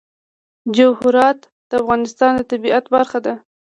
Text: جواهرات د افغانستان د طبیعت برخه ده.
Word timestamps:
جواهرات 0.75 1.39
د 1.69 1.71
افغانستان 1.81 2.31
د 2.37 2.41
طبیعت 2.51 2.85
برخه 2.95 3.19
ده. 3.25 3.33